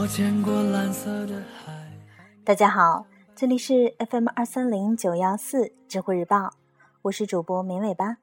[0.00, 1.74] 我见过蓝色的海。
[2.42, 3.04] 大家好，
[3.36, 6.54] 这里是 FM 二三零九幺四知乎日报，
[7.02, 8.16] 我是主播绵尾巴。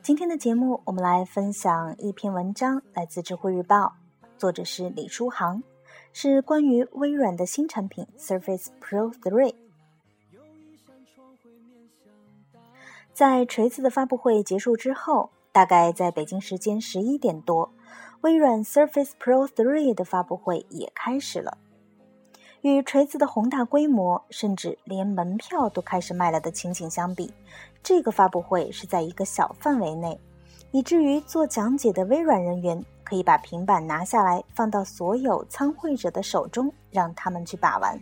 [0.00, 3.96] 今天的节目，我们来分享一篇文章，来自知乎日报，
[4.38, 5.62] 作者是李书航，
[6.14, 9.54] 是关于微软的新产品 Surface Pro 3。
[13.12, 17.74] 在锤子的发布会结束之后，大概在北京时间十一点多，
[18.22, 21.56] 微软 Surface Pro 3的发布会也开始了。
[22.60, 27.32] 与锤子的宏大规模，甚至连门票都开始卖了的情景相比，
[27.82, 30.20] 这个发布会是在一个小范围内，
[30.70, 37.98] 以至于做讲解的微软人员可以把平板拿下来放到所有参会者的手中，让他们去把玩。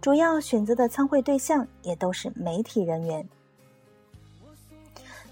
[0.00, 3.28] 主要选择的参会对象也都是媒体人员。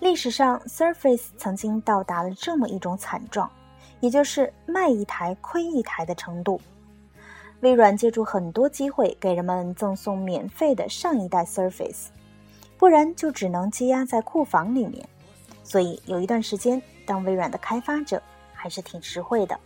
[0.05, 3.50] 历史上，Surface 曾经到达了这么一种惨状，
[4.00, 6.60] 也就是卖一台亏一台的程度。
[7.60, 12.08] 微软借助很多机会给人们赠送免费的上一代 Surface，
[12.77, 15.08] 不然就只能积压在库房里面。
[15.62, 19.58] 所以有一段时间，当微软的开发者还是挺实惠的。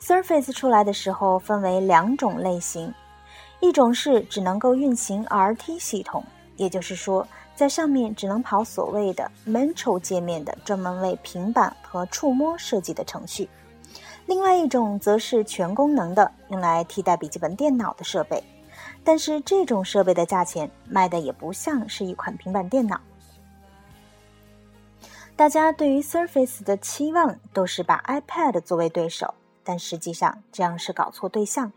[0.00, 2.94] Surface 出来的时候分为两种类型，
[3.64, 6.22] 一种是只能够运行 RT 系统，
[6.56, 13.48] 也就是说，在上面只能跑所谓的 Metro 界面的专门为平板和触摸设计的程序。
[14.26, 18.42] 另外一种则是全功能的，用来替代笔记本电脑的设备，
[19.02, 23.00] 但是这种设备的价钱卖的也不像是一款平板电脑。
[25.36, 31.72] 大家对于 Surface 的期望都是把 iPad 作为对手，但实际上这样是搞错对象，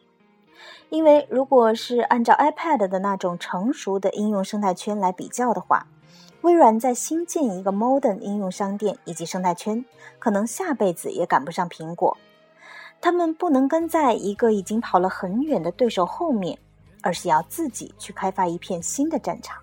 [0.90, 5.88] 因为如果是按照 iPad 的那种成熟的应用生态圈来比较的话，
[6.42, 9.84] 微软在新建一个 Modern 应用商店以及生态圈，
[10.20, 12.18] 可能下辈子也赶不上苹果。
[13.02, 16.58] 他们不能跟在一个已经跑了很远的对手后面，
[17.02, 19.62] 而是要自己去开发一片新的战场。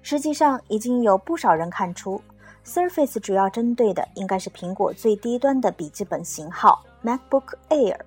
[0.00, 2.22] 实际上，已经有不少人看出
[2.64, 7.98] ，Surface 主要针对的应该是苹果最低端的笔记本型号 MacBook Air，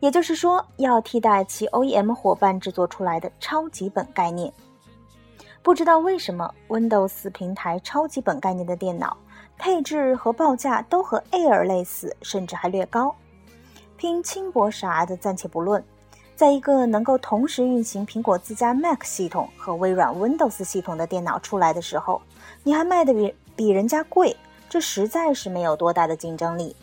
[0.00, 4.52] 也就是说，要替代其 OEM 伙伴制作出来的超级本概念。
[5.62, 9.16] 不知道为什么，Windows 平台超级本概念的电脑。
[9.60, 13.12] 配置和报价都和 Air 类似，甚至还略高。
[13.96, 15.82] 拼轻薄啥的暂且不论，
[16.36, 22.22] 在一个能够同时运行苹果自家 Mac 系统和微软 Windows 系统的电脑出来的时候，
[22.62, 24.36] 你还卖的比比人家贵，
[24.68, 26.76] 这实在是没有多大的竞争力。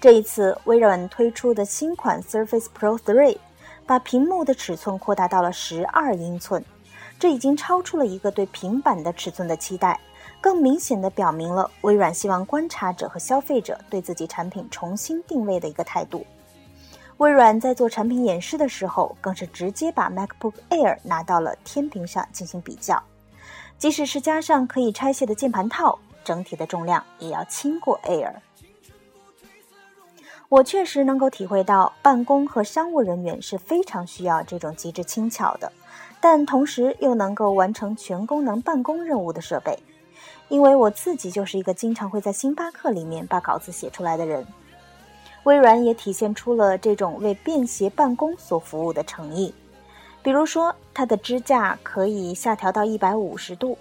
[0.00, 3.36] 这一次，微软推出的新款 Surface Pro 3，
[3.84, 6.64] 把屏幕的尺寸扩大到了十二英寸，
[7.18, 10.00] 这已经超出了一个对平板的尺寸的期待。
[10.40, 16.24] 更明显的表明了微软希望观察者和消费者对自己产品重新定位的一个态度。
[17.18, 23.02] 微软在做产品演示的时候，更是直接把 MacBook Air 拿到了天平上进行比较，
[23.76, 28.32] 即使是加上可以拆卸的键盘套，整体的重量也要轻过 Air。
[30.50, 35.70] 我确实能够体会到，办公和商务人员是非常需要这种极致轻巧的，
[36.20, 39.78] 但同时又能够完成全功能办公任务的设备。
[40.48, 44.44] 因为我自己就是一个经常会在星巴克里面把稿子写出来的人，
[45.44, 49.54] 微软也体现出了这种为便携办公所服务的诚意。
[50.20, 53.78] 比如说，它的支架可以下调到一百五十度，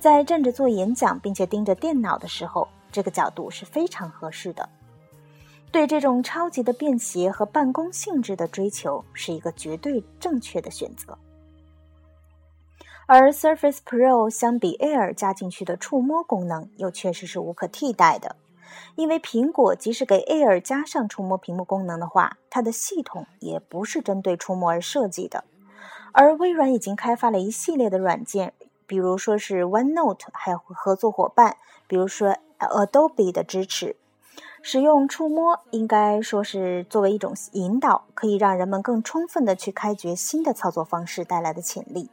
[0.00, 4.68] 在站着做演讲并且盯着电脑的时候，这个角度是非常合适的。
[5.70, 11.16] 对这种超级的便携和办公性质的追求，是一个绝对正确的选择。
[13.06, 18.36] 而 Surface Pro 相比 Air 加进去的触摸功能，又确实是无可替代的。
[18.96, 25.44] 因为苹果即使给 Air 加上触摸屏幕功能的话，它的系统也不是针对触摸而设计的。
[26.12, 28.52] 而微软已经开发了一系列的软件，
[28.86, 31.56] 比如说是 OneNote，还有合作伙伴，
[31.86, 33.96] 比如说 Adobe 的支持，
[34.62, 42.10] 使用触摸应该说是作为一种引导，可以让人们更充分的去开掘新的操作方式带来的潜力。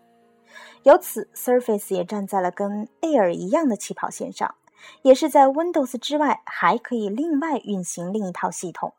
[0.84, 4.56] 由此，Surface 也站在了跟 Air 一样的起跑线上，
[5.02, 8.94] 也是在 Windows 之外还可以另外运行另一套系统，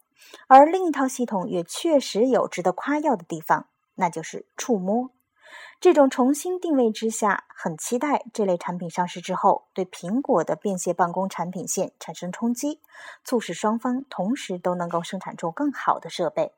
[0.48, 5.10] 而另一套系统也确实有值得夸耀的地方，那就是触摸。
[5.80, 12.80] 这种重新定位之下，很期待这类产品上市之后对苹果的便携办公产品线产生冲击，
[13.24, 16.52] 促使双方同时都能够生产出更好的设备。